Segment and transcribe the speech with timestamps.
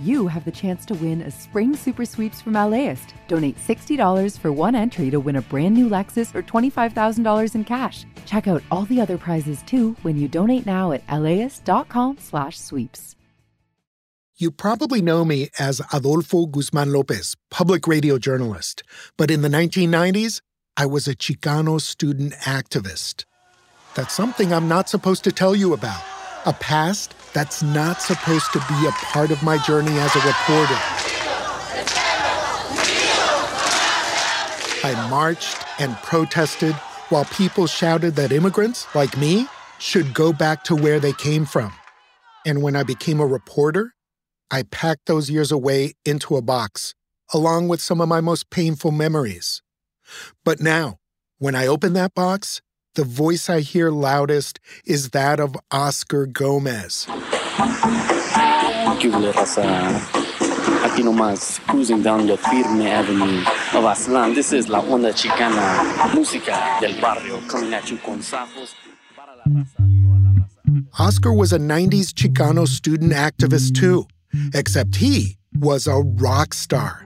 [0.00, 3.14] you have the chance to win a spring super sweeps from LAist.
[3.28, 8.06] Donate $60 for one entry to win a brand new Lexus or $25,000 in cash.
[8.26, 13.16] Check out all the other prizes too when you donate now at laist.com/sweeps.
[14.36, 18.82] You probably know me as Adolfo Guzman Lopez, public radio journalist.
[19.18, 20.40] But in the 1990s,
[20.78, 23.26] I was a Chicano student activist.
[23.94, 26.02] That's something I'm not supposed to tell you about.
[26.46, 30.78] A past that's not supposed to be a part of my journey as a reporter.
[34.82, 36.74] I marched and protested
[37.10, 39.46] while people shouted that immigrants, like me,
[39.78, 41.72] should go back to where they came from.
[42.46, 43.94] And when I became a reporter,
[44.50, 46.94] I packed those years away into a box,
[47.32, 49.62] along with some of my most painful memories.
[50.44, 50.98] But now,
[51.38, 52.60] when I open that box,
[52.94, 57.06] the voice I hear loudest is that of Oscar Gomez.
[60.82, 63.40] Aquí nomás, cruising down the Firme Avenue
[63.78, 64.34] of Aztlán.
[64.34, 68.74] This is La Onda Chicana, música del barrio, coming at you con safos.
[70.98, 74.06] Oscar was a 90s Chicano student activist too,
[74.54, 77.04] except he was a rock star.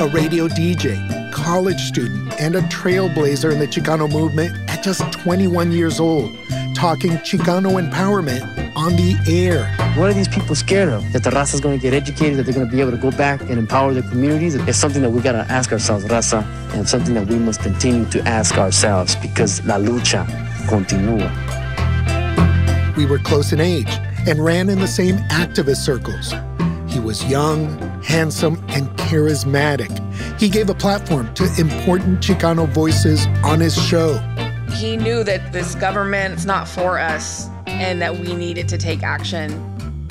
[0.00, 5.72] A radio DJ, college student, and a trailblazer in the Chicano movement at just 21
[5.72, 6.34] years old,
[6.74, 8.42] talking Chicano empowerment
[8.74, 9.66] on the air.
[9.98, 11.04] What are these people scared of?
[11.12, 12.96] That the raza is going to get educated, that they're going to be able to
[12.96, 14.54] go back and empower their communities?
[14.54, 18.06] It's something that we got to ask ourselves, raza, and something that we must continue
[18.06, 20.24] to ask ourselves because la lucha
[20.66, 21.28] continúa.
[22.96, 23.92] We were close in age
[24.26, 26.32] and ran in the same activist circles.
[26.88, 29.90] He was young, handsome, and charismatic.
[30.38, 34.18] He gave a platform to important Chicano voices on his show.
[34.72, 39.50] He knew that this government's not for us and that we needed to take action.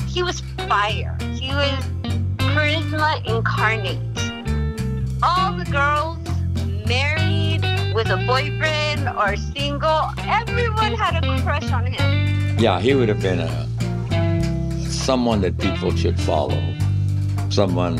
[0.07, 1.17] He was fire.
[1.19, 1.83] He was
[2.37, 3.99] charisma incarnate.
[5.21, 6.17] All the girls
[6.87, 7.61] married
[7.93, 12.57] with a boyfriend or single, everyone had a crush on him.
[12.57, 13.67] Yeah, he would have been a
[14.89, 16.61] someone that people should follow.
[17.49, 17.97] Someone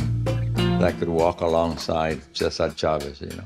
[0.84, 3.46] that could walk alongside Cesar Chavez, you know.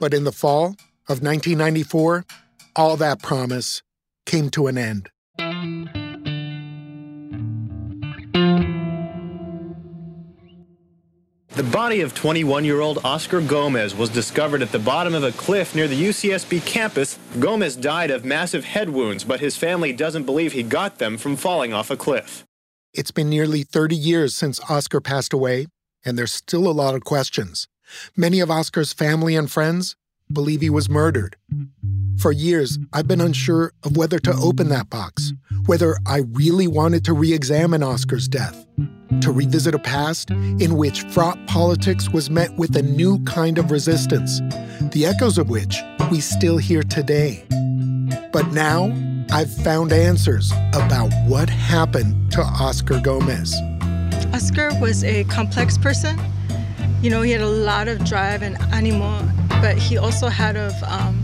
[0.00, 0.68] But in the fall
[1.08, 2.24] of 1994,
[2.74, 3.82] all that promise
[4.24, 5.10] came to an end.
[11.54, 15.32] The body of 21 year old Oscar Gomez was discovered at the bottom of a
[15.32, 17.18] cliff near the UCSB campus.
[17.38, 21.36] Gomez died of massive head wounds, but his family doesn't believe he got them from
[21.36, 22.44] falling off a cliff.
[22.94, 25.66] It's been nearly 30 years since Oscar passed away,
[26.04, 27.68] and there's still a lot of questions.
[28.16, 29.96] Many of Oscar's family and friends
[30.32, 31.36] believe he was murdered.
[32.18, 35.32] For years, I've been unsure of whether to open that box,
[35.66, 38.66] whether I really wanted to re examine Oscar's death,
[39.20, 43.70] to revisit a past in which fraught politics was met with a new kind of
[43.70, 44.40] resistance,
[44.92, 45.76] the echoes of which
[46.10, 47.44] we still hear today.
[48.32, 48.92] But now,
[49.30, 53.54] I've found answers about what happened to Oscar Gomez.
[54.32, 56.18] Oscar was a complex person.
[57.02, 59.28] You know, he had a lot of drive and animo,
[59.60, 61.18] but he also had of um,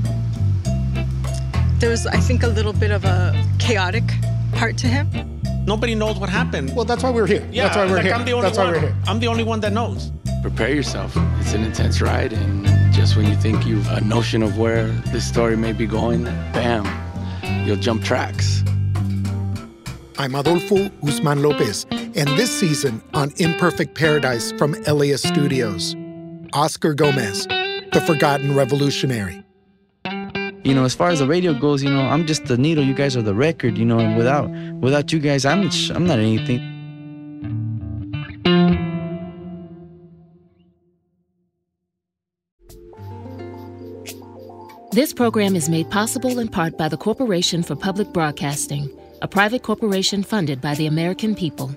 [1.79, 4.05] there was, I think, a little bit of a chaotic
[4.53, 5.09] part to him.
[5.65, 6.75] Nobody knows what happened.
[6.75, 7.47] Well, that's why we're here.
[7.53, 8.15] Yeah, that's why we're like here.
[8.15, 8.67] I'm the only that's one.
[8.67, 8.97] why we're here.
[9.07, 10.11] I'm the only one that knows.
[10.43, 11.13] Prepare yourself.
[11.41, 15.27] It's an intense ride, and just when you think you've a notion of where this
[15.27, 16.85] story may be going, bam,
[17.67, 18.63] you'll jump tracks.
[20.21, 25.95] I'm Adolfo Guzman Lopez, and this season on Imperfect Paradise from LAist Studios,
[26.53, 29.45] Oscar Gomez, the forgotten revolutionary.
[30.65, 32.83] You know, as far as the radio goes, you know, I'm just the needle.
[32.83, 33.79] You guys are the record.
[33.79, 36.59] You know, and without without you guys, I'm I'm not anything.
[44.91, 48.91] This program is made possible in part by the Corporation for Public Broadcasting,
[49.21, 51.71] a private corporation funded by the American people.